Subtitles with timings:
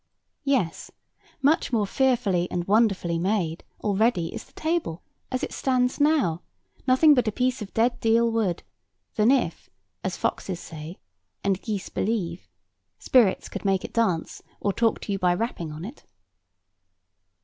[0.45, 0.89] Yes;
[1.43, 6.41] much more fearfully and wonderfully made, already, is the table, as it stands now,
[6.87, 8.63] nothing but a piece of dead deal wood,
[9.13, 9.69] than if,
[10.03, 10.97] as foxes say,
[11.43, 12.47] and geese believe,
[12.97, 16.03] spirits could make it dance, or talk to you by rapping on it.